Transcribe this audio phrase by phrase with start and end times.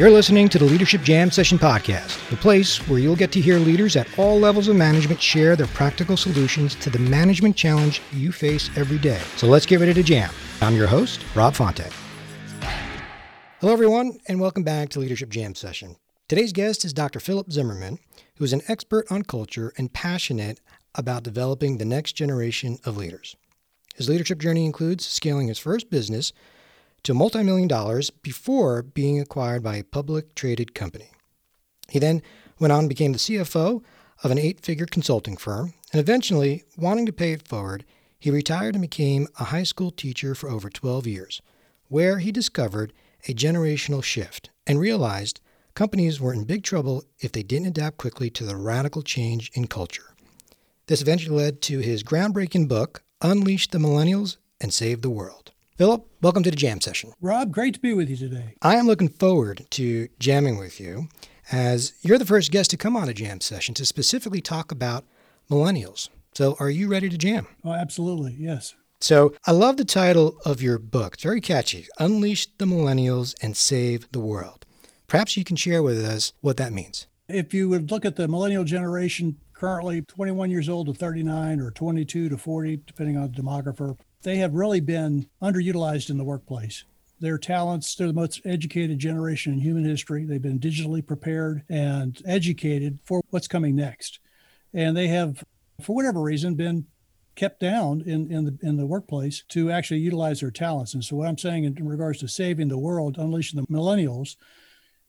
[0.00, 3.58] You're listening to the Leadership Jam Session Podcast, the place where you'll get to hear
[3.58, 8.32] leaders at all levels of management share their practical solutions to the management challenge you
[8.32, 9.20] face every day.
[9.36, 10.30] So let's get ready to jam.
[10.62, 11.92] I'm your host, Rob Fonte.
[13.60, 15.96] Hello, everyone, and welcome back to Leadership Jam Session.
[16.30, 17.20] Today's guest is Dr.
[17.20, 17.98] Philip Zimmerman,
[18.36, 20.62] who is an expert on culture and passionate
[20.94, 23.36] about developing the next generation of leaders.
[23.96, 26.32] His leadership journey includes scaling his first business
[27.02, 31.10] to multi-million dollars before being acquired by a public traded company.
[31.88, 32.22] He then
[32.58, 33.82] went on and became the CFO
[34.22, 37.84] of an eight-figure consulting firm, and eventually, wanting to pay it forward,
[38.18, 41.40] he retired and became a high school teacher for over 12 years,
[41.88, 42.92] where he discovered
[43.28, 45.40] a generational shift and realized
[45.74, 49.66] companies were in big trouble if they didn't adapt quickly to the radical change in
[49.66, 50.14] culture.
[50.86, 55.52] This eventually led to his groundbreaking book, Unleash the Millennials and Save the World.
[55.80, 57.14] Philip, welcome to the jam session.
[57.22, 58.54] Rob, great to be with you today.
[58.60, 61.08] I am looking forward to jamming with you
[61.50, 65.06] as you're the first guest to come on a jam session to specifically talk about
[65.50, 66.10] millennials.
[66.34, 67.46] So, are you ready to jam?
[67.64, 68.36] Oh, absolutely.
[68.38, 68.74] Yes.
[69.00, 71.14] So, I love the title of your book.
[71.14, 74.66] It's very catchy Unleash the Millennials and Save the World.
[75.06, 77.06] Perhaps you can share with us what that means.
[77.26, 81.70] If you would look at the millennial generation, currently 21 years old to 39 or
[81.70, 86.84] 22 to 40, depending on the demographer, they have really been underutilized in the workplace.
[87.20, 90.24] Their talents, they're the most educated generation in human history.
[90.24, 94.20] They've been digitally prepared and educated for what's coming next.
[94.72, 95.44] And they have,
[95.82, 96.86] for whatever reason, been
[97.34, 100.94] kept down in, in the in the workplace to actually utilize their talents.
[100.94, 104.36] And so what I'm saying in regards to saving the world, unleashing the millennials,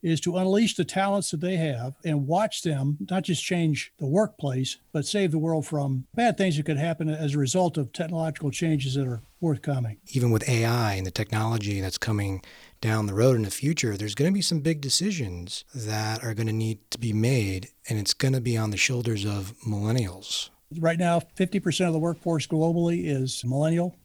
[0.01, 4.07] is to unleash the talents that they have and watch them not just change the
[4.07, 7.93] workplace, but save the world from bad things that could happen as a result of
[7.93, 9.97] technological changes that are forthcoming.
[10.07, 12.41] Even with AI and the technology that's coming
[12.79, 16.33] down the road in the future, there's going to be some big decisions that are
[16.33, 19.53] going to need to be made, and it's going to be on the shoulders of
[19.67, 20.49] millennials.
[20.79, 23.95] Right now, 50% of the workforce globally is millennial.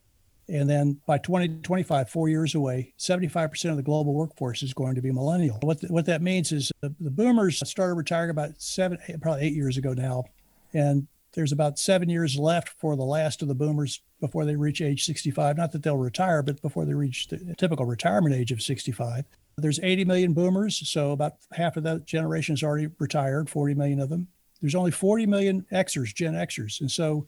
[0.49, 5.03] And then by 2025, four years away, 75% of the global workforce is going to
[5.03, 5.59] be millennial.
[5.63, 9.43] What, th- what that means is the, the boomers started retiring about seven, eight, probably
[9.43, 10.25] eight years ago now.
[10.73, 14.81] And there's about seven years left for the last of the boomers before they reach
[14.81, 15.57] age 65.
[15.57, 19.25] Not that they'll retire, but before they reach the typical retirement age of 65.
[19.59, 24.01] There's 80 million boomers, so about half of that generation is already retired, 40 million
[24.01, 24.29] of them.
[24.61, 26.81] There's only 40 million Xers, Gen Xers.
[26.81, 27.27] And so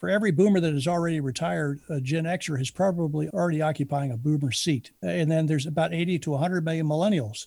[0.00, 4.16] for every boomer that is already retired, a Gen Xer is probably already occupying a
[4.16, 4.92] boomer seat.
[5.02, 7.46] And then there's about 80 to 100 million millennials.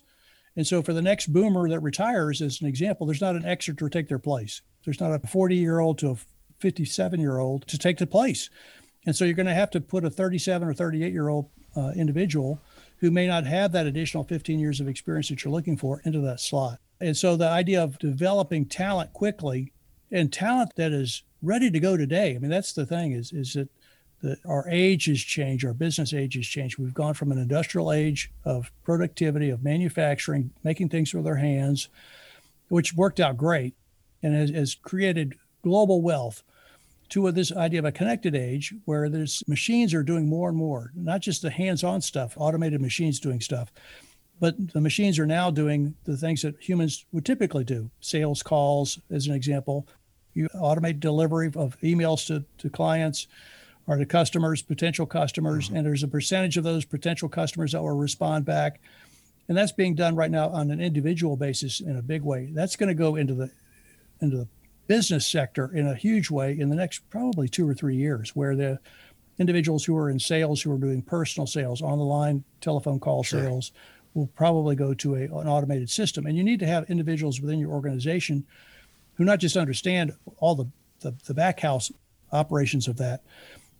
[0.56, 3.76] And so for the next boomer that retires, as an example, there's not an Xer
[3.76, 4.62] to take their place.
[4.84, 6.16] There's not a 40 year old to a
[6.60, 8.48] 57 year old to take the place.
[9.04, 11.90] And so you're going to have to put a 37 or 38 year old uh,
[11.96, 12.60] individual
[12.98, 16.20] who may not have that additional 15 years of experience that you're looking for into
[16.20, 16.78] that slot.
[17.00, 19.72] And so the idea of developing talent quickly
[20.14, 22.34] and talent that is ready to go today.
[22.34, 23.68] I mean, that's the thing is is that
[24.22, 26.78] the, our age has changed, our business age has changed.
[26.78, 31.88] We've gone from an industrial age of productivity, of manufacturing, making things with our hands,
[32.68, 33.74] which worked out great
[34.22, 36.42] and has, has created global wealth,
[37.10, 40.90] to this idea of a connected age where there's machines are doing more and more,
[40.94, 43.70] not just the hands-on stuff, automated machines doing stuff,
[44.40, 48.98] but the machines are now doing the things that humans would typically do sales calls
[49.10, 49.86] as an example
[50.34, 53.26] you automate delivery of emails to, to clients
[53.86, 55.76] or to customers, potential customers, mm-hmm.
[55.76, 58.80] and there's a percentage of those potential customers that will respond back.
[59.48, 62.50] And that's being done right now on an individual basis in a big way.
[62.52, 63.50] That's going to go into the
[64.20, 64.48] into the
[64.86, 68.56] business sector in a huge way in the next probably two or three years, where
[68.56, 68.78] the
[69.38, 73.22] individuals who are in sales, who are doing personal sales, on the line telephone call
[73.22, 73.42] sure.
[73.42, 73.72] sales,
[74.14, 76.24] will probably go to a, an automated system.
[76.24, 78.46] And you need to have individuals within your organization
[79.16, 80.66] who not just understand all the,
[81.00, 81.92] the, the back house
[82.32, 83.22] operations of that,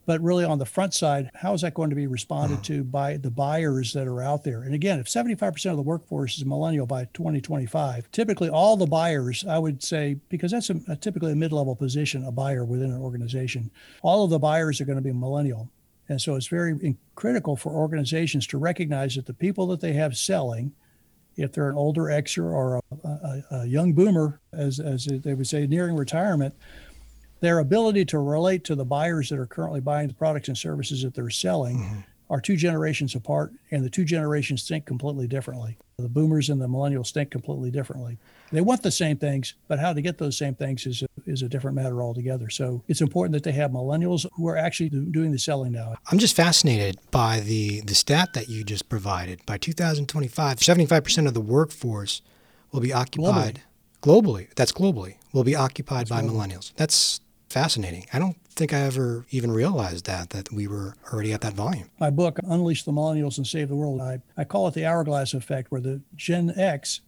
[0.07, 3.17] but really on the front side, how is that going to be responded to by
[3.17, 4.63] the buyers that are out there?
[4.63, 9.45] And again, if 75% of the workforce is millennial by 2025, typically all the buyers,
[9.49, 12.91] I would say, because that's a, a typically a mid level position, a buyer within
[12.91, 13.71] an organization,
[14.03, 15.69] all of the buyers are going to be millennial.
[16.09, 20.19] And so it's very critical for organizations to recognize that the people that they have
[20.19, 20.73] selling
[21.37, 25.47] if they're an older Xer or a, a, a, young boomer, as, as they would
[25.47, 26.55] say, nearing retirement,
[27.41, 31.03] their ability to relate to the buyers that are currently buying the products and services
[31.03, 32.01] that they're selling mm-hmm.
[32.31, 35.77] Are two generations apart, and the two generations think completely differently.
[35.99, 38.19] The boomers and the millennials think completely differently.
[38.51, 41.43] They want the same things, but how to get those same things is a, is
[41.43, 42.51] a different matter altogether.
[42.51, 45.95] So it's important that they have millennials who are actually doing the selling now.
[46.11, 49.45] I'm just fascinated by the, the stat that you just provided.
[49.47, 52.23] By 2025, 75% of the workforce
[52.73, 53.63] will be occupied
[54.03, 54.23] globally.
[54.23, 56.41] globally that's globally, will be occupied that's by global.
[56.41, 56.73] millennials.
[56.75, 58.07] That's fascinating.
[58.13, 61.91] I don't think I ever even realized that, that we were already at that volume.
[61.99, 65.35] My book, Unleash the Millennials and Save the World, I, I call it the hourglass
[65.35, 67.01] effect, where the Gen X,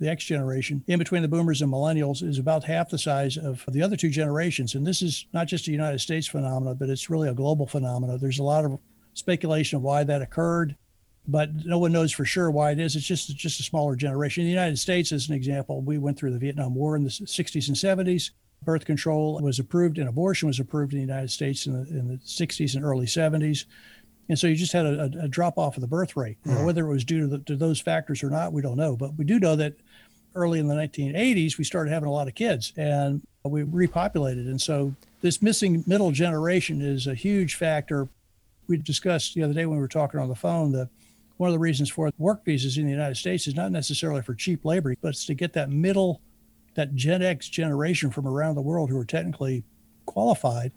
[0.00, 3.64] the X generation, in between the boomers and millennials, is about half the size of
[3.68, 4.74] the other two generations.
[4.74, 8.18] And this is not just a United States phenomenon, but it's really a global phenomenon.
[8.20, 8.78] There's a lot of
[9.12, 10.76] speculation of why that occurred
[11.26, 12.96] but no one knows for sure why it is.
[12.96, 14.42] It's just just a smaller generation.
[14.42, 17.08] In the United States, as an example, we went through the Vietnam War in the
[17.08, 18.30] 60s and 70s
[18.64, 22.08] birth control was approved and abortion was approved in the United States in the, in
[22.08, 23.66] the 60s and early 70s.
[24.28, 26.38] And so you just had a, a drop off of the birth rate.
[26.46, 26.64] Mm-hmm.
[26.64, 28.96] whether it was due to, the, to those factors or not, we don't know.
[28.96, 29.74] But we do know that
[30.34, 34.48] early in the 1980s, we started having a lot of kids and we repopulated.
[34.48, 38.08] And so this missing middle generation is a huge factor.
[38.66, 40.88] We discussed the other day when we were talking on the phone that
[41.36, 44.34] one of the reasons for work visas in the United States is not necessarily for
[44.34, 46.20] cheap labor, but it's to get that middle
[46.74, 49.64] that Gen X generation from around the world who are technically
[50.06, 50.72] qualified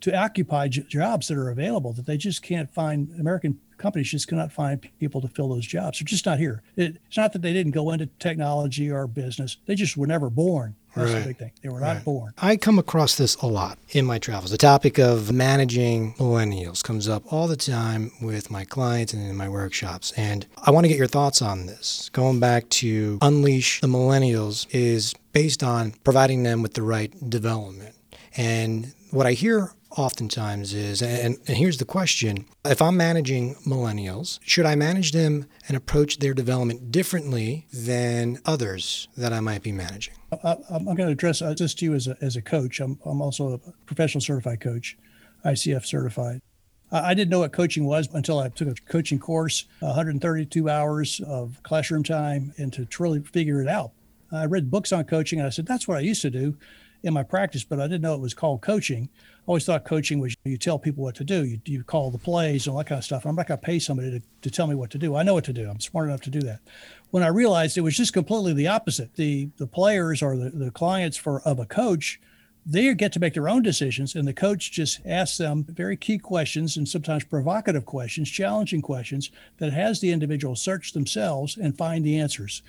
[0.00, 4.28] to occupy j- jobs that are available that they just can't find American companies just
[4.28, 5.98] cannot find people to fill those jobs.
[5.98, 6.62] They're just not here.
[6.76, 9.56] It, it's not that they didn't go into technology or business.
[9.66, 10.76] They just were never born.
[10.94, 11.20] That's right.
[11.20, 11.50] the big thing.
[11.60, 11.94] They were right.
[11.94, 12.34] not born.
[12.38, 14.52] I come across this a lot in my travels.
[14.52, 19.36] The topic of managing millennials comes up all the time with my clients and in
[19.36, 20.12] my workshops.
[20.12, 22.10] And I want to get your thoughts on this.
[22.12, 27.96] Going back to Unleash the Millennials is based on providing them with the right development.
[28.36, 34.38] And what I hear oftentimes is, and, and, here's the question if I'm managing millennials,
[34.42, 39.72] should I manage them and approach their development differently than others that I might be
[39.72, 40.14] managing?
[40.44, 42.80] I, am going to address uh, this to you as a, as a coach.
[42.80, 44.96] I'm, I'm also a professional certified coach,
[45.44, 46.40] ICF certified.
[46.92, 51.60] I didn't know what coaching was until I took a coaching course, 132 hours of
[51.62, 53.92] classroom time, and to truly figure it out.
[54.30, 56.56] I read books on coaching and I said, that's what I used to do
[57.04, 59.10] in my practice, but I didn't know it was called coaching.
[59.14, 62.18] I always thought coaching was you tell people what to do, you, you call the
[62.18, 63.26] plays and all that kind of stuff.
[63.26, 65.14] I'm not going to pay somebody to, to tell me what to do.
[65.14, 65.68] I know what to do.
[65.68, 66.60] I'm smart enough to do that.
[67.10, 69.14] When I realized it was just completely the opposite.
[69.14, 72.20] The the players or the, the clients for of a coach,
[72.64, 76.16] they get to make their own decisions, and the coach just asks them very key
[76.16, 82.04] questions and sometimes provocative questions, challenging questions that has the individual search themselves and find
[82.04, 82.62] the answers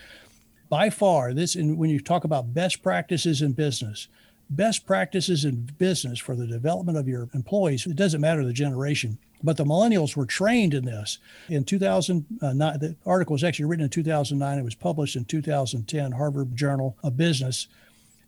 [0.69, 4.07] by far this and when you talk about best practices in business
[4.50, 7.86] best practices in business for the development of your employees.
[7.86, 11.19] It doesn't matter the generation but the millennials were trained in this.
[11.50, 16.56] In 2009 the article was actually written in 2009 it was published in 2010 harvard
[16.56, 17.68] journal of business.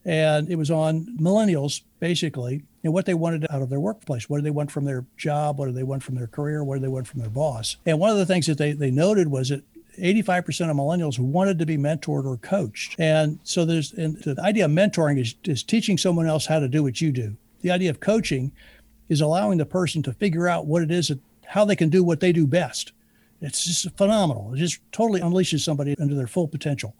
[0.06, 4.30] And it was on millennials basically and what they wanted out of their workplace.
[4.30, 5.58] What did they want from their job?
[5.58, 6.63] What did they want from their career?
[6.63, 7.75] What did they want from their boss?
[7.86, 9.63] And one of the things that they, they noted was that
[9.98, 12.96] 85% of millennials wanted to be mentored or coached.
[13.00, 16.68] And so there's and the idea of mentoring is, is teaching someone else how to
[16.68, 17.36] do what you do.
[17.62, 18.52] The idea of coaching
[19.10, 21.12] is allowing the person to figure out what it is,
[21.46, 22.92] how they can do what they do best.
[23.42, 24.54] It's just phenomenal.
[24.54, 26.96] It just totally unleashes somebody into their full potential.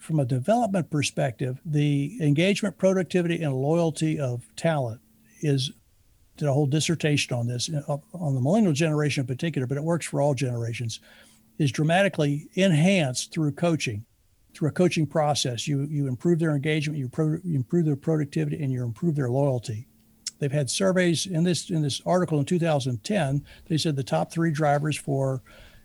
[0.00, 5.00] From a development perspective, the engagement, productivity, and loyalty of talent
[5.40, 5.72] is
[6.38, 9.84] did a whole dissertation on this uh, on the millennial generation in particular, but it
[9.84, 10.98] works for all generations
[11.58, 14.04] is dramatically enhanced through coaching,
[14.54, 15.66] through a coaching process.
[15.68, 19.30] You you improve their engagement, you, pro, you improve their productivity, and you improve their
[19.30, 19.86] loyalty.
[20.38, 23.44] They've had surveys in this in this article in 2010.
[23.68, 25.42] They said the top three drivers for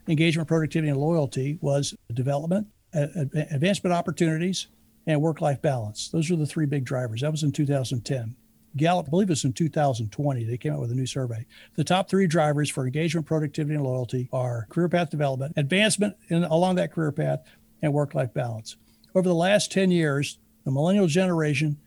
[0.07, 4.67] engagement, productivity, and loyalty was development, advancement opportunities,
[5.05, 6.09] and work-life balance.
[6.09, 7.21] Those are the three big drivers.
[7.21, 8.35] That was in 2010.
[8.75, 11.45] Gallup, I believe it's in 2020, they came out with a new survey.
[11.75, 16.43] The top three drivers for engagement, productivity, and loyalty are career path development, advancement in,
[16.43, 17.39] along that career path,
[17.81, 18.75] and work life balance.
[19.15, 21.77] Over the last 10 years, the millennial generation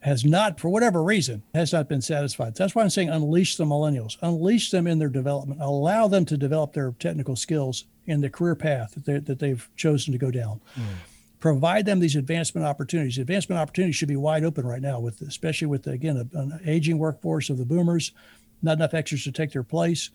[0.00, 2.54] has not, for whatever reason, has not been satisfied.
[2.54, 6.36] That's why I'm saying unleash the millennials, unleash them in their development, allow them to
[6.36, 10.60] develop their technical skills in the career path that, that they've chosen to go down.
[10.74, 10.84] Mm
[11.40, 13.18] provide them these advancement opportunities.
[13.18, 17.50] Advancement opportunities should be wide open right now, with especially with again an aging workforce
[17.50, 18.12] of the boomers,
[18.62, 20.10] not enough extras to take their place.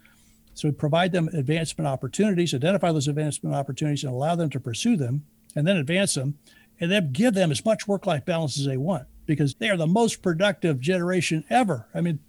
[0.53, 5.25] So provide them advancement opportunities, identify those advancement opportunities, and allow them to pursue them,
[5.55, 6.37] and then advance them,
[6.79, 9.87] and then give them as much work-life balance as they want because they are the
[9.87, 11.87] most productive generation ever.
[11.93, 12.19] I mean,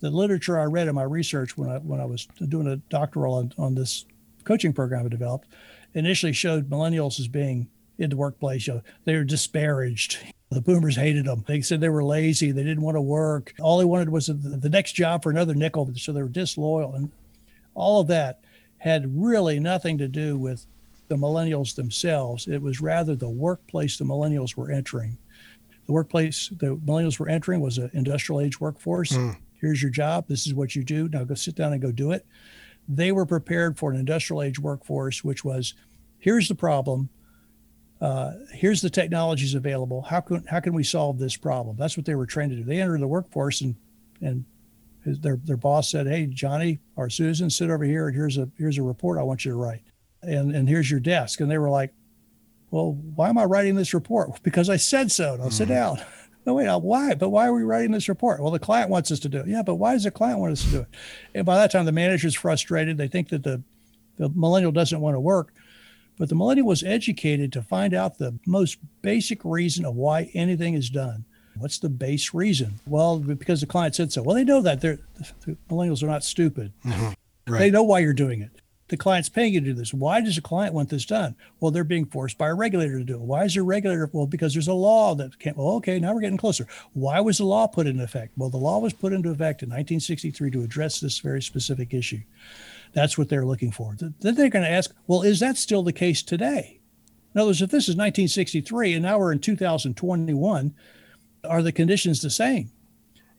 [0.00, 3.34] The literature I read in my research when I when I was doing a doctoral
[3.34, 4.04] on, on this
[4.44, 5.48] coaching program I developed
[5.94, 8.66] initially showed millennials as being in the workplace.
[8.66, 10.18] You know, they were disparaged.
[10.50, 11.44] The boomers hated them.
[11.46, 12.52] They said they were lazy.
[12.52, 13.54] They didn't want to work.
[13.60, 15.90] All they wanted was the, next job for another nickel.
[15.96, 16.94] So they were disloyal.
[16.94, 17.10] And
[17.74, 18.40] all of that
[18.78, 20.66] had really nothing to do with
[21.08, 22.46] the millennials themselves.
[22.46, 25.18] It was rather the workplace the millennials were entering.
[25.86, 29.12] The workplace the millennials were entering was an industrial age workforce.
[29.12, 29.36] Mm.
[29.60, 30.26] Here's your job.
[30.28, 31.08] This is what you do.
[31.08, 32.24] Now go sit down and go do it.
[32.88, 35.74] They were prepared for an industrial age workforce, which was
[36.18, 37.08] here's the problem.
[38.00, 40.02] Uh, here's the technologies available.
[40.02, 41.76] How can how can we solve this problem?
[41.76, 42.64] That's what they were trained to do.
[42.64, 43.76] They entered the workforce and
[44.20, 44.44] and
[45.04, 48.48] his, their their boss said, "Hey, Johnny or Susan, sit over here and here's a
[48.58, 49.82] here's a report I want you to write,
[50.22, 51.92] and and here's your desk." And they were like,
[52.70, 54.30] "Well, why am I writing this report?
[54.42, 55.50] Because I said so." Now mm-hmm.
[55.50, 56.00] sit down.
[56.46, 57.14] No, wait, why?
[57.14, 58.42] But why are we writing this report?
[58.42, 59.46] Well, the client wants us to do it.
[59.46, 60.88] Yeah, but why does the client want us to do it?
[61.34, 62.98] And by that time, the manager's frustrated.
[62.98, 63.62] They think that the
[64.18, 65.54] the millennial doesn't want to work.
[66.18, 70.74] But the millennial was educated to find out the most basic reason of why anything
[70.74, 71.24] is done.
[71.56, 72.80] What's the base reason?
[72.86, 74.22] Well, because the client said so.
[74.22, 74.98] Well, they know that they're
[75.44, 76.72] the millennials are not stupid.
[76.84, 77.12] Mm-hmm.
[77.46, 77.58] Right.
[77.58, 78.62] They know why you're doing it.
[78.88, 79.92] The client's paying you to do this.
[79.92, 81.36] Why does the client want this done?
[81.60, 83.20] Well, they're being forced by a regulator to do it.
[83.20, 84.08] Why is a regulator?
[84.12, 85.56] Well, because there's a law that can't.
[85.56, 86.66] Well, okay, now we're getting closer.
[86.94, 88.32] Why was the law put into effect?
[88.38, 92.20] Well, the law was put into effect in 1963 to address this very specific issue.
[92.94, 93.96] That's what they're looking for.
[93.98, 96.80] Then they're going to ask, well, is that still the case today?
[97.34, 100.74] In other words, if this is 1963 and now we're in 2021,
[101.42, 102.70] are the conditions the same?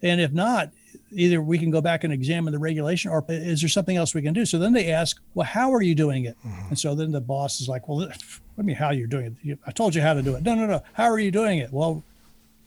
[0.01, 0.71] And if not,
[1.11, 4.21] either we can go back and examine the regulation or is there something else we
[4.21, 4.45] can do?
[4.45, 6.37] So then they ask, well, how are you doing it?
[6.45, 6.67] Mm-hmm.
[6.69, 8.25] And so then the boss is like, well, what do
[8.57, 9.59] you mean how you're doing it?
[9.65, 10.43] I told you how to do it.
[10.43, 10.83] No, no, no.
[10.93, 11.71] How are you doing it?
[11.71, 12.03] Well,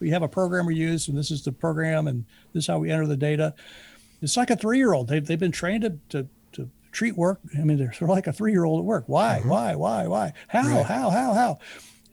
[0.00, 2.78] we have a program we use and this is the program and this is how
[2.78, 3.54] we enter the data.
[4.22, 5.08] It's like a three-year-old.
[5.08, 6.28] They've, they've been trained to, to
[6.92, 7.40] treat work.
[7.58, 9.04] I mean, they're sort of like a three year old at work.
[9.06, 9.48] Why, mm-hmm.
[9.48, 10.32] why, why, why?
[10.48, 10.86] How, right.
[10.86, 11.58] how, how, how?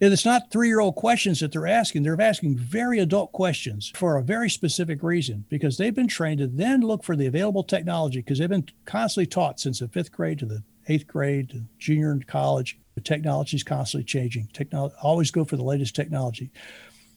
[0.02, 2.04] And it's not three year old questions that they're asking.
[2.04, 6.48] They're asking very adult questions for a very specific reason because they've been trained to
[6.48, 10.40] then look for the available technology because they've been constantly taught since the fifth grade
[10.40, 12.78] to the eighth grade to junior in college.
[12.96, 14.50] The technology is constantly changing.
[14.54, 16.52] Technology, always go for the latest technology.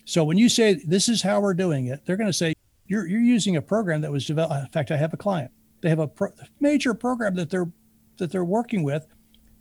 [0.04, 2.54] So when you say this is how we're doing it, they're going to say
[2.86, 4.54] you're, you're using a program that was developed.
[4.54, 5.50] In fact, I have a client
[5.80, 7.70] they have a pro- major program that they're
[8.18, 9.06] that they're working with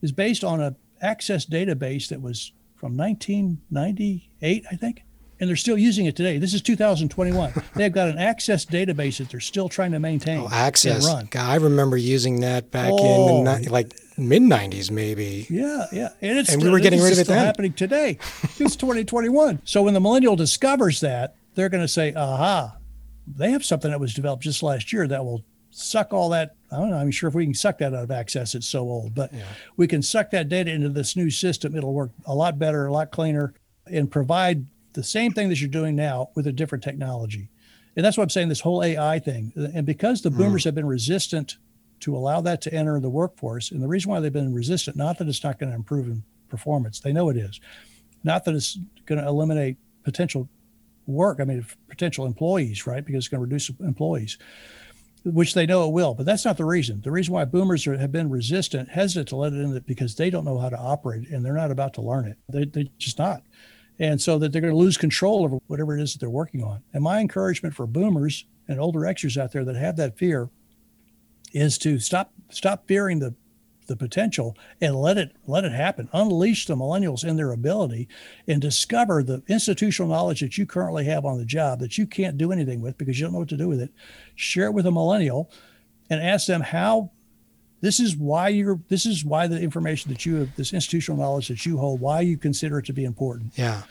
[0.02, 5.04] is based on a Access database that was from 1998, I think,
[5.40, 6.40] and they're still using it today.
[6.40, 7.54] This is 2021.
[7.76, 10.40] They've got an Access database that they're still trying to maintain.
[10.40, 11.06] Oh, Access.
[11.06, 13.72] God, I remember using that back oh, in the, oh.
[13.72, 15.46] like mid 90s, maybe.
[15.50, 17.46] Yeah, yeah, and, it's and we were getting rid of it then.
[17.46, 18.18] Happening today.
[18.58, 19.62] it's 2021.
[19.64, 22.76] So when the millennial discovers that, they're going to say, "Aha."
[23.28, 25.44] They have something that was developed just last year that will
[25.78, 26.56] suck all that.
[26.72, 26.98] I don't know.
[26.98, 29.46] I'm sure if we can suck that out of Access, it's so old, but yeah.
[29.78, 31.76] we can suck that data into this new system.
[31.76, 33.54] It'll work a lot better, a lot cleaner,
[33.86, 37.50] and provide the same thing that you're doing now with a different technology.
[37.96, 38.50] And that's what I'm saying.
[38.50, 40.66] This whole AI thing, and because the boomers mm.
[40.66, 41.58] have been resistant
[42.02, 45.18] to allow that to enter the workforce, and the reason why they've been resistant, not
[45.20, 47.60] that it's not going to improve in performance, they know it is,
[48.24, 50.50] not that it's going to eliminate potential
[51.06, 51.40] work.
[51.40, 53.04] I mean, potential employees, right?
[53.04, 54.38] Because it's going to reduce employees
[55.34, 56.14] which they know it will.
[56.14, 57.02] But that's not the reason.
[57.02, 60.30] The reason why boomers are, have been resistant, hesitant to let it in, because they
[60.30, 62.38] don't know how to operate and they're not about to learn it.
[62.50, 63.44] They, they're just not.
[64.00, 66.64] And so that they're going to lose control over whatever it is that they're working
[66.64, 66.84] on.
[66.94, 70.50] And my encouragement for boomers and older Xers out there that have that fear
[71.54, 73.34] is to stop stop fearing the
[73.88, 76.10] the potential and let it let it happen.
[76.14, 78.08] Unleash the millennials in their ability
[78.48, 82.38] and discover the institutional knowledge that you currently have on the job that you can't
[82.38, 83.92] do anything with because you don't know what to do with it.
[84.36, 85.52] Share it with a millennial
[86.10, 87.12] and ask them how
[87.82, 91.48] this is why you're this is why the information that you have this institutional knowledge
[91.48, 93.54] that you hold why you consider it to be important.
[93.58, 93.84] Yeah.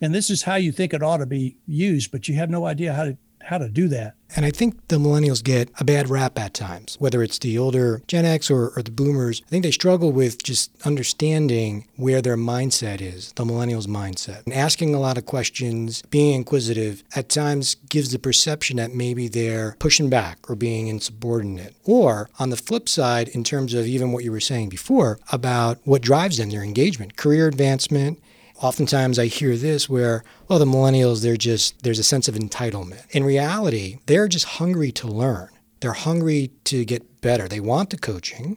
[0.00, 2.66] And this is how you think it ought to be used but you have no
[2.66, 4.14] idea how to how to do that.
[4.34, 8.02] And I think the millennials get a bad rap at times, whether it's the older
[8.06, 9.42] Gen X or, or, the boomers.
[9.46, 14.44] I think they struggle with just understanding where their mindset is, the millennials' mindset.
[14.46, 19.28] And asking a lot of questions, being inquisitive, at times gives the perception that maybe
[19.28, 21.76] they're pushing back or being insubordinate.
[21.84, 25.78] Or on the flip side, in terms of even what you were saying before about
[25.84, 28.18] what drives them, their engagement, career advancement,
[28.62, 33.04] oftentimes I hear this where, well, the millennials, they're just, there's a sense of entitlement.
[33.10, 35.48] In reality, they're just hungry to learn.
[35.80, 37.48] They're hungry to get better.
[37.48, 38.56] They want the coaching.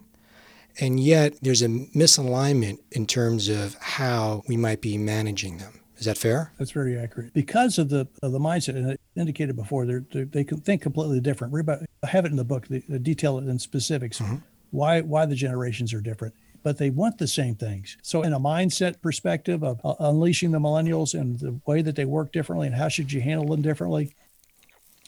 [0.79, 5.79] And yet there's a misalignment in terms of how we might be managing them.
[5.97, 6.51] Is that fair?
[6.59, 7.33] That's very accurate.
[7.33, 10.81] Because of the of the mindset, and I indicated before, they're, they're, they can think
[10.81, 11.53] completely different.
[11.53, 14.35] Read about, I have it in the book, the, the detail it in specifics, mm-hmm.
[14.71, 16.35] why why the generations are different.
[16.65, 17.95] But they want the same things.
[18.01, 22.05] So, in a mindset perspective of uh, unleashing the millennials and the way that they
[22.05, 24.15] work differently and how should you handle them differently,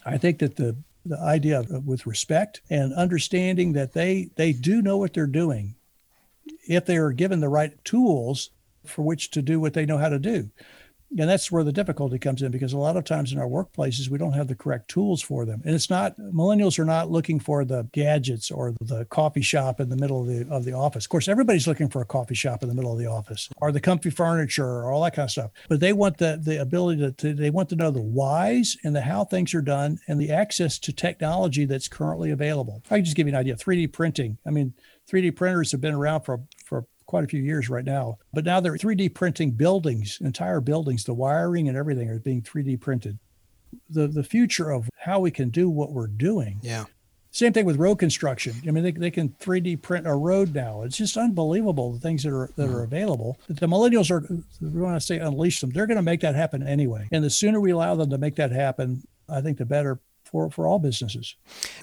[0.06, 4.80] I think that the the idea of, with respect and understanding that they they do
[4.80, 5.74] know what they're doing
[6.68, 8.50] if they are given the right tools
[8.86, 10.50] for which to do what they know how to do
[11.16, 14.08] and that's where the difficulty comes in because a lot of times in our workplaces
[14.08, 15.62] we don't have the correct tools for them.
[15.64, 19.88] And it's not millennials are not looking for the gadgets or the coffee shop in
[19.88, 21.06] the middle of the of the office.
[21.06, 23.72] Of course everybody's looking for a coffee shop in the middle of the office or
[23.72, 25.50] the comfy furniture or all that kind of stuff.
[25.68, 28.94] But they want the the ability to, to they want to know the whys and
[28.94, 32.82] the how things are done and the access to technology that's currently available.
[32.90, 33.56] I can just give you an idea.
[33.56, 34.38] 3d printing.
[34.46, 34.74] I mean
[35.10, 38.18] 3d printers have been around for for quite a few years right now.
[38.32, 42.80] But now they're 3D printing buildings, entire buildings, the wiring and everything are being 3D
[42.80, 43.18] printed.
[43.90, 46.60] The the future of how we can do what we're doing.
[46.62, 46.84] Yeah.
[47.30, 48.54] Same thing with road construction.
[48.66, 50.82] I mean, they, they can 3D print a road now.
[50.82, 52.94] It's just unbelievable the things that are that are mm-hmm.
[52.94, 53.38] available.
[53.48, 54.26] The millennials are,
[54.60, 55.70] we want to say unleash them.
[55.70, 57.08] They're going to make that happen anyway.
[57.10, 60.50] And the sooner we allow them to make that happen, I think the better for,
[60.50, 61.36] for all businesses.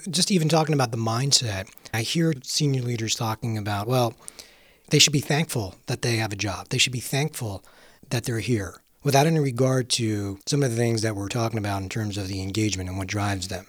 [0.08, 4.14] Just even talking about the mindset, I hear senior leaders talking about, well,
[4.90, 6.68] they should be thankful that they have a job.
[6.68, 7.64] They should be thankful
[8.10, 11.82] that they're here without any regard to some of the things that we're talking about
[11.82, 13.66] in terms of the engagement and what drives them.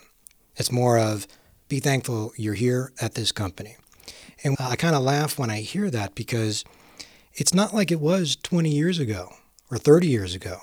[0.56, 1.28] It's more of
[1.70, 3.76] be thankful you're here at this company.
[4.44, 6.64] And I kind of laugh when I hear that because
[7.34, 9.34] it's not like it was 20 years ago
[9.70, 10.58] or 30 years ago.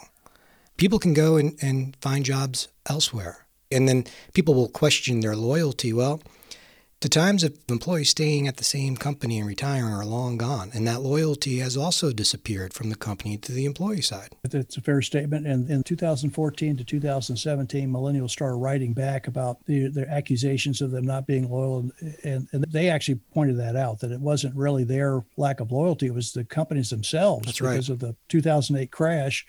[0.76, 3.46] People can go and, and find jobs elsewhere.
[3.70, 5.92] And then people will question their loyalty.
[5.92, 6.20] Well,
[7.04, 10.88] the times of employees staying at the same company and retiring are long gone, and
[10.88, 14.34] that loyalty has also disappeared from the company to the employee side.
[14.42, 15.46] It's a fair statement.
[15.46, 21.04] And in 2014 to 2017, millennials started writing back about the, the accusations of them
[21.04, 24.84] not being loyal, and, and, and, they actually pointed that out that it wasn't really
[24.84, 27.94] their lack of loyalty; it was the companies themselves That's because right.
[27.94, 29.46] of the 2008 crash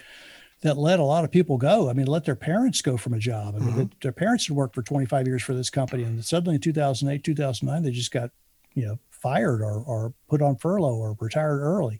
[0.62, 1.90] that let a lot of people go.
[1.90, 3.56] I mean, let their parents go from a job.
[3.56, 3.98] I mean, mm-hmm.
[4.02, 7.84] their parents had worked for 25 years for this company, and suddenly in 2008, 2009,
[7.84, 8.32] they just got,
[8.74, 12.00] you know, fired or, or put on furlough or retired early.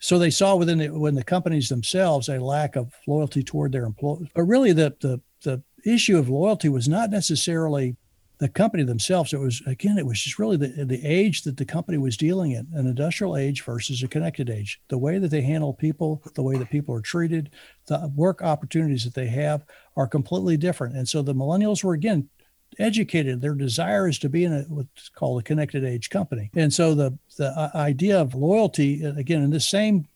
[0.00, 3.84] So they saw within the, when the companies themselves a lack of loyalty toward their
[3.84, 4.28] employees.
[4.34, 7.96] But really, the the the issue of loyalty was not necessarily
[8.38, 9.32] the company themselves.
[9.32, 12.52] It was again, it was just really the the age that the company was dealing
[12.52, 14.80] in, an industrial age versus a connected age.
[14.88, 17.50] The way that they handle people, the way that people are treated,
[17.86, 19.64] the work opportunities that they have
[19.96, 20.96] are completely different.
[20.96, 22.28] And so the millennials were again
[22.78, 23.40] educated.
[23.40, 26.50] Their desire is to be in a, what's called a connected age company.
[26.54, 30.06] And so the the uh, idea of loyalty again in this same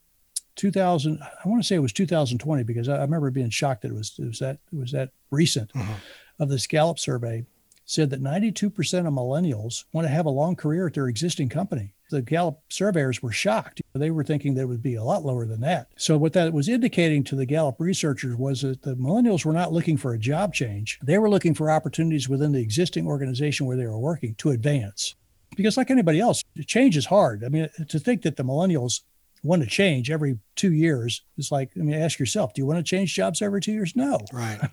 [0.56, 3.94] 2000 i want to say it was 2020 because i, remember being shocked that it
[3.94, 5.92] was it was that it was that recent mm-hmm.
[6.38, 7.46] of this Gallup survey
[7.90, 11.92] said that 92% of millennials want to have a long career at their existing company.
[12.10, 13.82] The Gallup surveyors were shocked.
[13.94, 15.88] They were thinking that it would be a lot lower than that.
[15.96, 19.72] So, what that was indicating to the Gallup researchers was that the millennials were not
[19.72, 20.98] looking for a job change.
[21.02, 25.14] They were looking for opportunities within the existing organization where they were working to advance.
[25.56, 27.44] Because, like anybody else, change is hard.
[27.44, 29.02] I mean, to think that the millennials
[29.42, 32.78] want to change every two years is like, I mean, ask yourself, do you want
[32.78, 33.94] to change jobs every two years?
[33.96, 34.18] No.
[34.32, 34.58] Right.
[34.62, 34.70] I mean,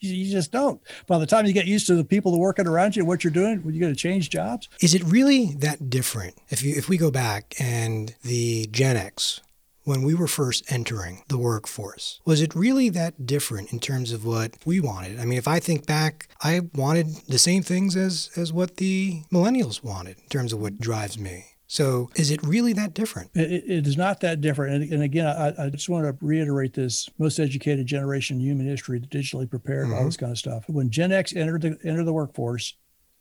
[0.00, 0.80] you just don't.
[1.06, 3.24] By the time you get used to the people that are working around you what
[3.24, 4.68] you're doing, you're going to change jobs.
[4.80, 6.36] Is it really that different?
[6.48, 9.40] If you if we go back and the Gen X,
[9.84, 14.24] when we were first entering the workforce, was it really that different in terms of
[14.24, 15.20] what we wanted?
[15.20, 19.22] I mean, if I think back, I wanted the same things as as what the
[19.32, 21.55] millennials wanted in terms of what drives me.
[21.68, 23.30] So is it really that different?
[23.34, 24.74] it, it is not that different.
[24.74, 28.66] And, and again, I, I, just want to reiterate this most educated generation in human
[28.66, 29.94] history, digitally prepared, mm-hmm.
[29.94, 30.64] all this kind of stuff.
[30.68, 32.74] When Gen X entered the, entered the workforce,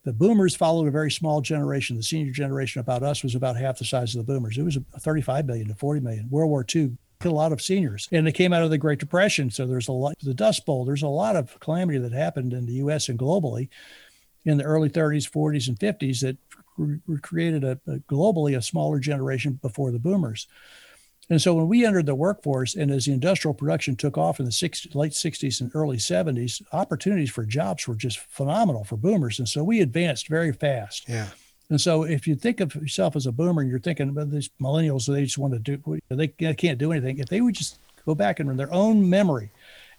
[0.04, 1.98] the boomers followed a very small generation.
[1.98, 4.58] The senior generation about us was about half the size of the boomers.
[4.58, 6.30] It was 35 million to 40 million.
[6.30, 8.08] World War II killed a lot of seniors.
[8.12, 9.50] And they came out of the Great Depression.
[9.50, 12.68] So there's a lot, the Dust Bowl, there's a lot of calamity that happened in
[12.68, 13.70] the US and globally
[14.46, 16.38] in the early 30s, 40s, and 50s that
[17.22, 20.48] created a, a, globally a smaller generation before the boomers.
[21.30, 24.46] And so when we entered the workforce and as the industrial production took off in
[24.46, 29.40] the 60, late 60s and early 70s, opportunities for jobs were just phenomenal for boomers.
[29.40, 31.10] And so we advanced very fast.
[31.10, 31.30] Yeah.
[31.70, 34.52] And so if you think of yourself as a boomer and you're thinking about these
[34.62, 37.18] millennials, they just want to do, they can't do anything.
[37.18, 39.50] If they would just go back and in their own memory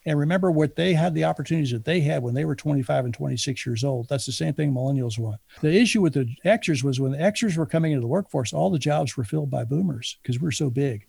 [0.06, 3.12] and remember what they had the opportunities that they had when they were 25 and
[3.12, 4.08] 26 years old.
[4.08, 5.40] That's the same thing millennials want.
[5.60, 8.70] The issue with the Xers was when the Xers were coming into the workforce, all
[8.70, 11.06] the jobs were filled by boomers because we're so big.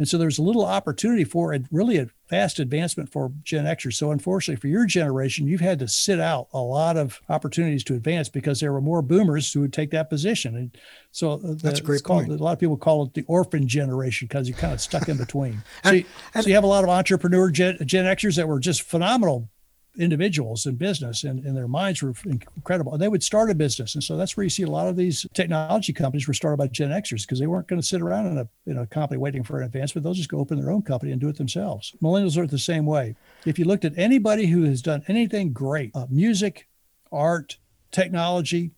[0.00, 3.92] And so there's a little opportunity for a really a fast advancement for Gen Xers.
[3.92, 7.94] So unfortunately for your generation, you've had to sit out a lot of opportunities to
[7.94, 10.56] advance because there were more boomers who would take that position.
[10.56, 10.78] And
[11.12, 12.40] so uh, the, that's a great called, point.
[12.40, 15.18] A lot of people call it the orphan generation because you're kind of stuck in
[15.18, 15.62] between.
[15.84, 18.80] so, you, so you have a lot of entrepreneur Gen, Gen Xers that were just
[18.80, 19.50] phenomenal
[19.96, 22.92] individuals in business and, and their minds were incredible.
[22.92, 23.94] And they would start a business.
[23.94, 26.68] And so that's where you see a lot of these technology companies were started by
[26.68, 29.42] Gen Xers because they weren't going to sit around in a, in a company waiting
[29.42, 30.04] for an advancement.
[30.04, 31.94] They'll just go open their own company and do it themselves.
[32.02, 33.16] Millennials are the same way.
[33.44, 36.68] If you looked at anybody who has done anything great, uh, music,
[37.10, 37.58] art,
[37.90, 38.70] technology,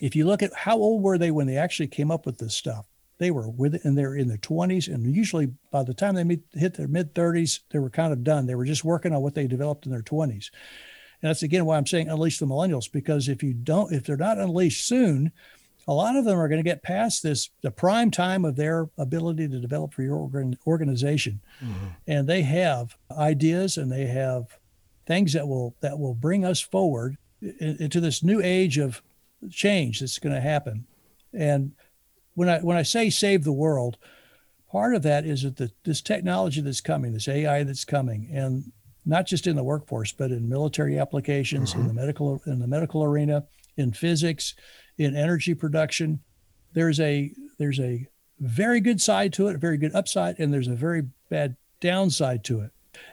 [0.00, 2.54] if you look at how old were they when they actually came up with this
[2.54, 2.86] stuff,
[3.18, 6.24] they were with it and they're in their 20s and usually by the time they
[6.24, 8.46] meet, hit their mid 30s they were kind of done.
[8.46, 10.50] They were just working on what they developed in their 20s
[11.20, 14.16] and that's again why i'm saying unleash the millennials because if you don't if they're
[14.16, 15.32] not unleashed soon
[15.88, 18.88] a lot of them are going to get past this the prime time of their
[18.98, 21.40] ability to develop for your organ, organization.
[21.64, 21.86] Mm-hmm.
[22.06, 24.58] and they have ideas and they have
[25.06, 29.02] things that will that will bring us forward into this new age of
[29.50, 30.86] change that's going to happen.
[31.32, 31.72] And
[32.38, 33.98] when I when I say save the world,
[34.70, 38.72] part of that is that the, this technology that's coming, this AI that's coming, and
[39.04, 41.80] not just in the workforce, but in military applications, mm-hmm.
[41.80, 43.44] in the medical in the medical arena,
[43.76, 44.54] in physics,
[44.98, 46.20] in energy production,
[46.74, 48.06] there's a there's a
[48.38, 52.44] very good side to it, a very good upside, and there's a very bad downside
[52.44, 52.70] to it.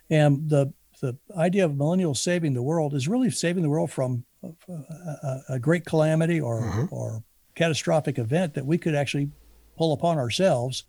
[0.08, 4.24] And the the idea of millennials saving the world is really saving the world from
[4.44, 6.86] a, a, a great calamity or mm-hmm.
[6.92, 7.24] or
[7.56, 9.32] catastrophic event that we could actually
[9.78, 10.84] pull upon ourselves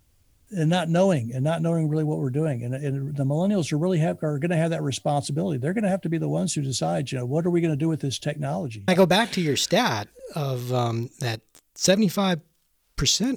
[0.51, 2.63] and not knowing and not knowing really what we're doing.
[2.63, 5.59] And, and the millennials are really have, are going to have that responsibility.
[5.59, 7.61] They're going to have to be the ones who decide, you know, what are we
[7.61, 8.85] going to do with this technology?
[8.87, 11.41] I go back to your stat of um, that
[11.77, 12.41] 75%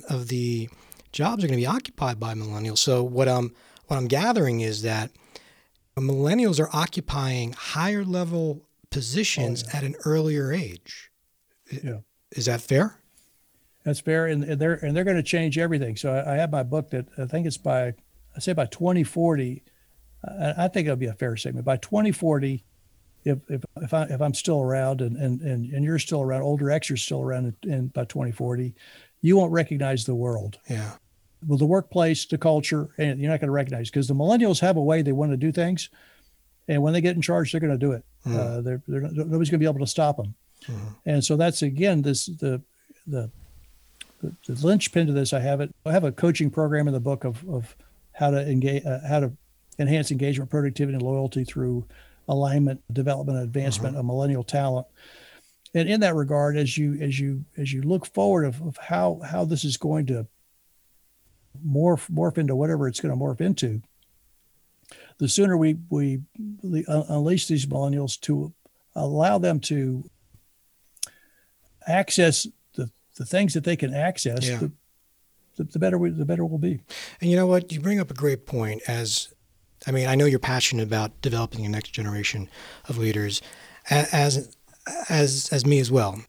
[0.06, 0.70] of the
[1.12, 2.78] jobs are going to be occupied by millennials.
[2.78, 3.56] So what I'm,
[3.88, 5.12] what I'm gathering is that
[5.98, 8.62] millennials are occupying higher level
[8.92, 9.78] positions oh, yeah.
[9.78, 11.12] at an earlier age.
[11.72, 12.00] Yeah.
[12.32, 12.99] Is that fair?
[13.84, 15.96] That's fair, and they're and they're going to change everything.
[15.96, 17.94] So I, I, have my book that I think it's by
[18.36, 19.64] I say by 2040.
[20.28, 21.66] I, I think it'll be a fair statement.
[21.66, 22.64] By 2040,
[23.24, 26.42] if if if, I, if I'm still around and, and and and you're still around,
[26.42, 28.76] older X, you're still around, and by 2040,
[29.22, 30.60] you won't recognize the world.
[30.70, 30.92] Yeah.
[31.48, 34.76] Well, the workplace, the culture, and you're not going to recognize because the millennials have
[34.76, 35.90] a way they want to do things,
[36.68, 38.04] and when they get in charge, they're going to do it.
[38.26, 38.36] Mm.
[38.36, 40.36] Uh, they're, they're, nobody's going to be able to stop them.
[40.68, 40.96] Mm.
[41.06, 42.62] And so that's again this the
[43.08, 43.32] the
[44.22, 45.74] the, the linchpin to this, I have it.
[45.86, 47.76] I have a coaching program in the book of, of
[48.14, 49.32] how to engage, uh, how to
[49.78, 51.86] enhance engagement, productivity, and loyalty through
[52.28, 54.02] alignment, development, and advancement uh-huh.
[54.02, 54.88] of millennial talent.
[55.74, 59.22] And in that regard, as you as you as you look forward of, of how
[59.24, 60.28] how this is going to
[61.66, 63.82] morph morph into whatever it's going to morph into,
[65.20, 66.22] the sooner we we
[66.88, 68.54] unleash these millennials to
[68.96, 70.10] allow them to
[71.88, 72.48] access
[73.20, 74.58] the things that they can access, yeah.
[74.58, 74.72] the,
[75.58, 76.80] the, the, better we, the better we'll be.
[77.22, 77.72] And you know what?
[77.72, 78.82] You bring up a great point.
[78.88, 79.32] As
[79.86, 82.50] I mean, I know you're passionate about developing the next generation
[82.88, 83.42] of leaders,
[83.90, 84.56] as
[85.10, 86.22] as as me as well.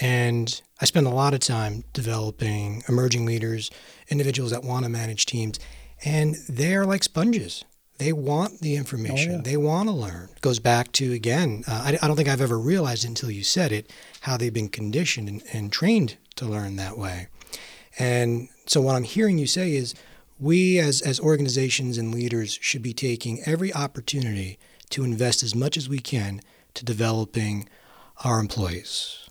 [0.00, 3.70] And I spend a lot of time developing emerging leaders,
[4.08, 5.60] individuals that want to manage teams,
[6.02, 7.64] and they are like sponges.
[7.98, 9.32] They want the information.
[9.32, 9.42] Oh, yeah.
[9.42, 10.28] They want to learn.
[10.34, 11.62] It goes back to again.
[11.68, 13.90] Uh, I, I, don't think I've ever realized until you said it
[14.22, 17.28] how they've been conditioned and, and trained to learn that way.
[17.98, 19.94] And so what I'm hearing you say is
[20.40, 24.58] we as, as organizations and leaders should be taking every opportunity
[24.90, 26.40] to invest as much as we can
[26.74, 27.68] to developing
[28.24, 29.28] our employees.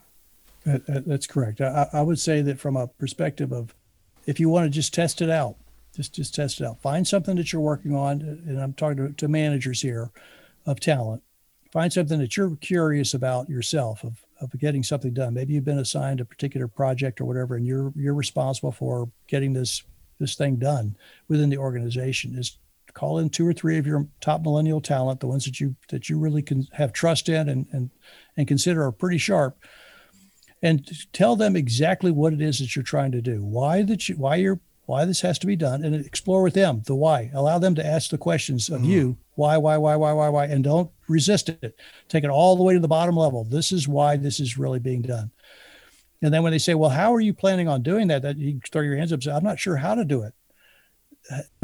[0.63, 1.59] That's correct.
[1.59, 3.73] I, I would say that from a perspective of
[4.25, 5.55] if you want to just test it out,
[5.95, 6.81] just just test it out.
[6.81, 10.11] Find something that you're working on, and I'm talking to, to managers here
[10.65, 11.23] of talent.
[11.71, 15.33] Find something that you're curious about yourself of of getting something done.
[15.33, 19.53] Maybe you've been assigned a particular project or whatever, and you're you're responsible for getting
[19.53, 19.83] this
[20.19, 20.95] this thing done
[21.27, 22.37] within the organization.
[22.37, 22.57] Is
[22.93, 26.09] call in two or three of your top millennial talent, the ones that you that
[26.09, 27.89] you really can have trust in and and
[28.37, 29.57] and consider are pretty sharp,
[30.61, 33.43] and tell them exactly what it is that you're trying to do.
[33.43, 34.59] Why that you why you're
[34.91, 37.31] why this has to be done, and explore with them the why.
[37.33, 38.91] Allow them to ask the questions of mm-hmm.
[38.91, 41.79] you why, why, why, why, why, why, and don't resist it.
[42.09, 43.43] Take it all the way to the bottom level.
[43.45, 45.31] This is why this is really being done.
[46.21, 48.21] And then when they say, well, how are you planning on doing that?
[48.21, 50.33] That you throw your hands up and say, I'm not sure how to do it.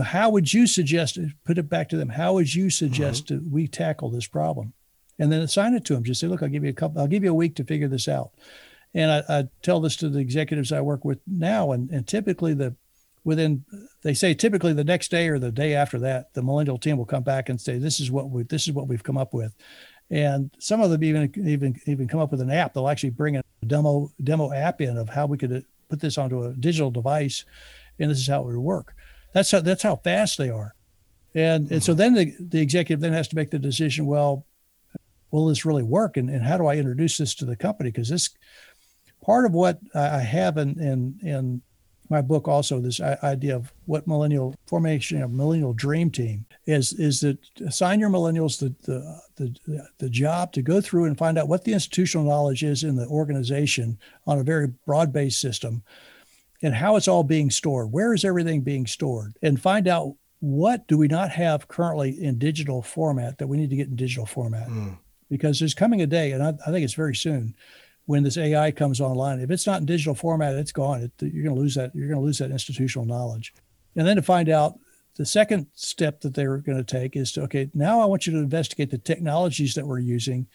[0.01, 3.51] How would you suggest, put it back to them, how would you suggest mm-hmm.
[3.51, 4.73] we tackle this problem?
[5.19, 6.03] And then assign it to them.
[6.03, 7.89] Just say, look, I'll give you a couple, I'll give you a week to figure
[7.89, 8.31] this out.
[8.93, 11.73] And I, I tell this to the executives I work with now.
[11.73, 12.75] And, and typically the,
[13.23, 13.65] within
[14.03, 17.05] they say typically the next day or the day after that the millennial team will
[17.05, 19.55] come back and say this is what we this is what we've come up with.
[20.09, 22.73] And some of them even even even come up with an app.
[22.73, 26.17] They'll actually bring a demo demo app in of how we could uh, put this
[26.17, 27.45] onto a digital device
[27.99, 28.93] and this is how it would work.
[29.33, 30.73] That's how that's how fast they are.
[31.35, 31.99] And and so mm-hmm.
[31.99, 34.45] then the, the executive then has to make the decision well
[35.31, 36.17] will this really work?
[36.17, 37.91] And, and how do i introduce this to the company?
[37.91, 38.29] Because this
[39.21, 41.61] part of what i have in in in
[42.09, 47.21] my book also this idea of what millennial formation of millennial dream team is is
[47.21, 51.47] that assign your millennials the, the the the job to go through and find out
[51.47, 55.83] what the institutional knowledge is in the organization on a very broad based system
[56.63, 57.91] and how it's all being stored.
[57.91, 59.37] Where is everything being stored?
[59.43, 63.69] And find out what do we not have currently in digital format that we need
[63.69, 64.67] to get in digital format.
[64.67, 64.97] Mm.
[65.29, 67.55] because there's coming a day and I, I think it's very soon
[68.07, 69.39] when this AI comes online.
[69.39, 71.01] If it's not in digital format, it's gone.
[71.01, 71.93] It, you're going to lose that.
[71.93, 73.53] You're going to lose that institutional knowledge.
[73.95, 74.79] And then to find out
[75.17, 78.33] the second step that they're going to take is to okay, now I want you
[78.33, 80.47] to investigate the technologies that we're using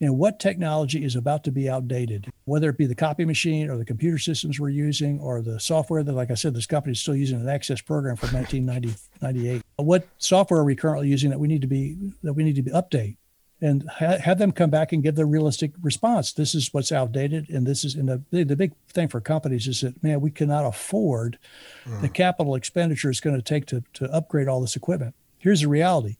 [0.00, 3.76] and what technology is about to be outdated, whether it be the copy machine or
[3.76, 7.00] the computer systems we're using or the software that, like I said, this company is
[7.00, 9.62] still using an Access program from 1998.
[9.76, 12.62] What software are we currently using that we need to be that we need to
[12.62, 13.16] be update?
[13.64, 16.32] And ha- have them come back and give the realistic response.
[16.32, 17.94] This is what's outdated, and this is.
[17.94, 21.38] And the the big thing for companies is that man, we cannot afford
[21.86, 22.00] mm.
[22.02, 25.14] the capital expenditure it's going to take to to upgrade all this equipment.
[25.38, 26.16] Here's the reality: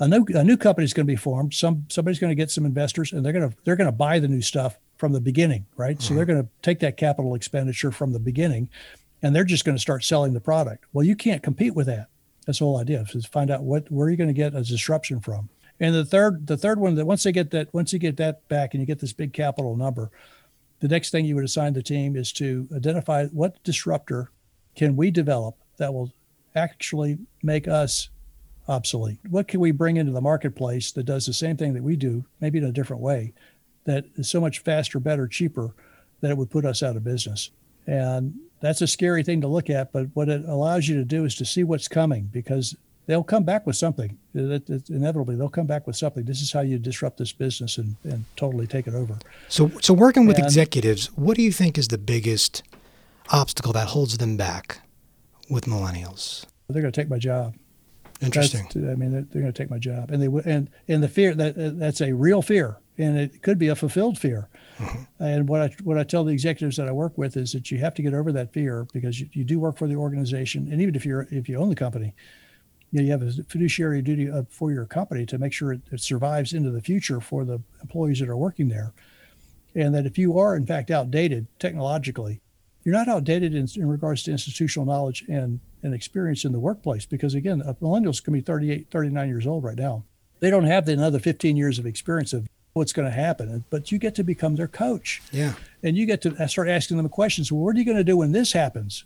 [0.00, 1.54] a new a new company is going to be formed.
[1.54, 4.18] Some somebody's going to get some investors, and they're going to they're going to buy
[4.18, 5.98] the new stuff from the beginning, right?
[5.98, 6.02] Mm.
[6.02, 8.68] So they're going to take that capital expenditure from the beginning,
[9.22, 10.84] and they're just going to start selling the product.
[10.92, 12.08] Well, you can't compete with that.
[12.44, 14.64] That's the whole idea: is find out what where are you going to get a
[14.64, 15.48] disruption from.
[15.82, 18.46] And the third, the third one that once they get that, once you get that
[18.46, 20.12] back and you get this big capital number,
[20.78, 24.30] the next thing you would assign the team is to identify what disruptor
[24.76, 26.12] can we develop that will
[26.54, 28.10] actually make us
[28.68, 29.18] obsolete.
[29.28, 32.24] What can we bring into the marketplace that does the same thing that we do,
[32.40, 33.32] maybe in a different way,
[33.84, 35.74] that is so much faster, better, cheaper
[36.20, 37.50] that it would put us out of business.
[37.88, 41.24] And that's a scary thing to look at, but what it allows you to do
[41.24, 44.18] is to see what's coming because they'll come back with something.
[44.34, 46.24] It, it, inevitably, they'll come back with something.
[46.24, 49.18] This is how you disrupt this business and, and totally take it over.
[49.48, 52.62] So, so working with and, executives, what do you think is the biggest
[53.30, 54.80] obstacle that holds them back
[55.50, 56.44] with millennials?
[56.68, 57.54] They're going to take my job.
[58.22, 58.68] Interesting.
[58.72, 61.08] That's, I mean, they're, they're, going to take my job, and they and and the
[61.08, 64.48] fear that that's a real fear, and it could be a fulfilled fear.
[64.78, 65.24] Mm-hmm.
[65.24, 67.78] And what I what I tell the executives that I work with is that you
[67.78, 70.80] have to get over that fear because you, you do work for the organization, and
[70.80, 72.14] even if you're if you own the company,
[72.92, 75.80] you, know, you have a fiduciary duty uh, for your company to make sure it,
[75.90, 78.92] it survives into the future for the employees that are working there.
[79.74, 82.40] And that if you are, in fact, outdated technologically,
[82.84, 87.06] you're not outdated in, in regards to institutional knowledge and, and experience in the workplace.
[87.06, 90.04] Because again, millennials can be 38, 39 years old right now.
[90.40, 93.92] They don't have the another 15 years of experience of what's going to happen, but
[93.92, 95.22] you get to become their coach.
[95.30, 95.54] Yeah.
[95.82, 97.52] And you get to uh, start asking them questions.
[97.52, 99.04] Well, what are you going to do when this happens?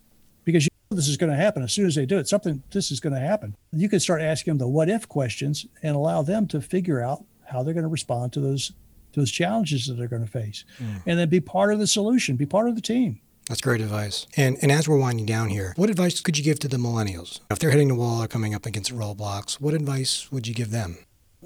[0.90, 3.12] This is going to happen as soon as they do it something this is going
[3.12, 6.61] to happen you can start asking them the what if questions and allow them to
[6.61, 8.72] figure out how they're going to respond to those
[9.14, 11.03] those challenges that they're going to face mm.
[11.07, 14.27] and then be part of the solution be part of the team that's great advice.
[14.37, 17.40] And and as we're winding down here, what advice could you give to the millennials
[17.51, 19.61] if they're hitting the wall or coming up against roadblocks?
[19.61, 20.99] What advice would you give them?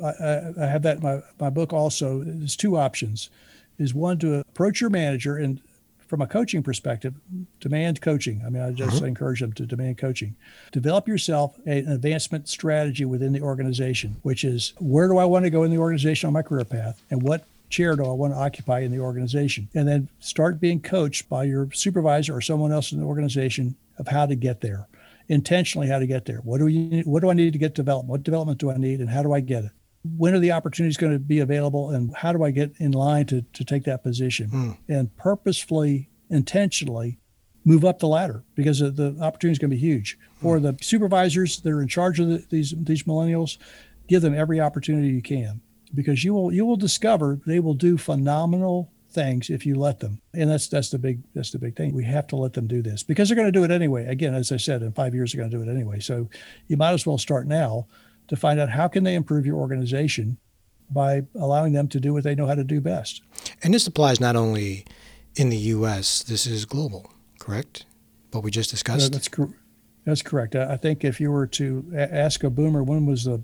[0.03, 2.23] I, I, I have that in my, my book also.
[2.25, 3.29] There's two options.
[3.79, 5.61] Is one to approach your manager and
[6.11, 7.15] from a coaching perspective,
[7.61, 8.43] demand coaching.
[8.45, 9.07] I mean, I just uh-huh.
[9.07, 10.35] encourage them to demand coaching.
[10.73, 15.51] Develop yourself an advancement strategy within the organization, which is where do I want to
[15.51, 18.39] go in the organization on my career path and what chair do I want to
[18.41, 19.69] occupy in the organization?
[19.73, 24.09] And then start being coached by your supervisor or someone else in the organization of
[24.09, 24.89] how to get there.
[25.29, 26.39] Intentionally how to get there.
[26.39, 28.09] What do you what do I need to get developed?
[28.09, 29.71] What development do I need and how do I get it?
[30.03, 33.27] When are the opportunities going to be available and how do I get in line
[33.27, 34.79] to, to take that position mm.
[34.89, 37.19] and purposefully, intentionally
[37.65, 40.17] move up the ladder because the opportunity is going to be huge.
[40.17, 40.43] Mm.
[40.43, 43.59] For the supervisors that are in charge of the, these, these millennials,
[44.09, 45.61] give them every opportunity you can
[45.95, 50.21] because you will, you will discover they will do phenomenal things if you let them.
[50.33, 51.93] And that's, that's the big, that's the big thing.
[51.93, 54.07] We have to let them do this because they're going to do it anyway.
[54.07, 56.01] Again, as I said, in five years, they're going to do it anyway.
[56.01, 56.31] So
[56.69, 57.87] you might as well start now
[58.31, 60.39] to find out how can they improve your organization
[60.89, 63.23] by allowing them to do what they know how to do best.
[63.63, 64.87] And this applies not only
[65.35, 66.23] in the U.S.
[66.23, 67.87] This is global, correct?
[68.31, 69.13] What we just discussed.
[69.13, 69.55] that's correct.
[70.05, 70.55] That's correct.
[70.55, 73.43] I think if you were to ask a boomer when was the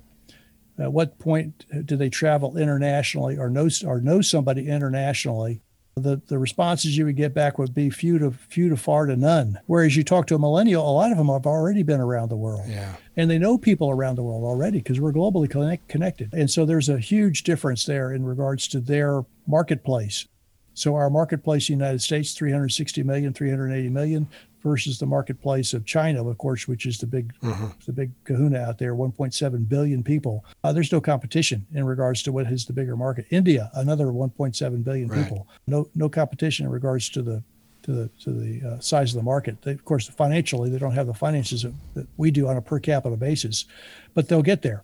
[0.78, 5.62] at what point did they travel internationally or know or know somebody internationally
[5.96, 9.16] the, the responses you would get back would be few to few to far to
[9.16, 9.58] none.
[9.64, 12.36] Whereas you talk to a millennial, a lot of them have already been around the
[12.36, 12.64] world.
[12.68, 12.96] Yeah.
[13.16, 16.34] And they know people around the world already because we're globally connect, connected.
[16.34, 20.26] And so there's a huge difference there in regards to their marketplace.
[20.74, 24.28] So our marketplace in the United States, 360 million, 380 million
[24.66, 27.66] versus the marketplace of China, of course, which is the big Mm-hmm.
[27.86, 30.44] the big kahuna out there, 1.7 billion people.
[30.64, 33.26] Uh, there's no competition in regards to what is the bigger market.
[33.30, 35.22] India, another 1.7 billion Right.
[35.22, 35.46] people.
[35.68, 37.42] No no competition in regards to the
[37.84, 39.62] to the to the uh, size of the market.
[39.62, 42.62] They, of course, financially, they don't have the finances that, that we do on a
[42.62, 43.66] per capita basis,
[44.14, 44.82] but they'll get there.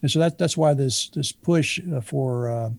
[0.00, 2.70] And so that that's why this this push uh, for uh,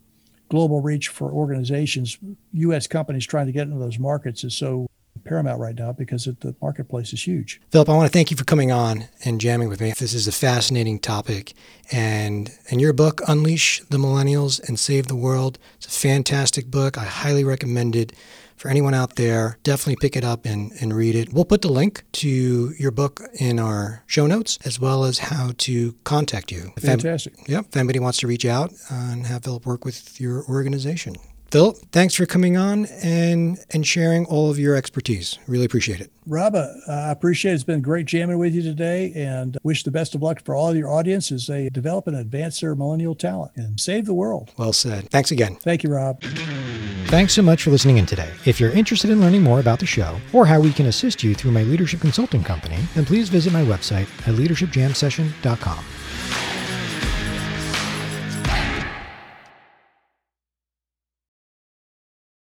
[0.49, 2.17] global reach for organizations,
[2.53, 2.87] U.S.
[2.87, 4.87] companies trying to get into those markets is so
[5.29, 7.61] paramount right now because it, the marketplace is huge.
[7.69, 9.93] Philip, I want to thank you for coming on and jamming with me.
[9.97, 11.53] This is a fascinating topic.
[11.91, 16.97] And and your book, Unleash the Millennials and Save the World, it's a fantastic book.
[16.97, 18.11] I highly recommend it
[18.57, 19.57] for anyone out there.
[19.63, 21.31] Definitely pick it up and, and read it.
[21.31, 25.51] We'll put the link to your book in our show notes as well as how
[25.59, 26.73] to contact you.
[26.75, 27.35] If Fantastic.
[27.47, 27.67] Yep.
[27.69, 31.15] If anybody wants to reach out and have Philip work with your organization.
[31.51, 35.39] Philip, thanks for coming on and, and sharing all of your expertise.
[35.47, 36.11] Really appreciate it.
[36.27, 37.55] Rob, uh, I appreciate it.
[37.55, 40.75] It's been great jamming with you today and wish the best of luck for all
[40.75, 44.53] your audience as they develop and advance their millennial talent and save the world.
[44.57, 45.09] Well said.
[45.09, 45.55] Thanks again.
[45.55, 46.21] Thank you, Rob.
[47.07, 48.31] Thanks so much for listening in today.
[48.45, 51.33] If you're interested in learning more about the show or how we can assist you
[51.33, 55.83] through my leadership consulting company, then please visit my website at leadershipjamsession.com.